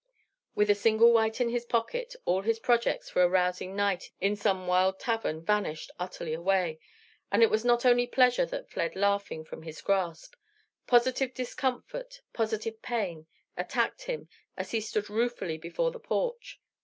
[0.55, 4.35] With a single white in his pocket, all his projects for a rousing night in
[4.35, 6.79] some wild tavern vanished utterly away.
[7.31, 10.33] And it was not only pleasure that fled laughing from his grasp;
[10.87, 14.27] positive discomfort, positive pain, attacked him
[14.57, 16.59] as he stood ruefully before the porch.